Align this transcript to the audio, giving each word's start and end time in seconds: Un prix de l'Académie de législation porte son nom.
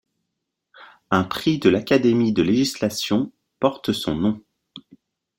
Un 1.11 1.23
prix 1.23 1.59
de 1.59 1.69
l'Académie 1.69 2.33
de 2.33 2.41
législation 2.41 3.31
porte 3.59 3.91
son 3.93 4.15
nom. 4.15 4.43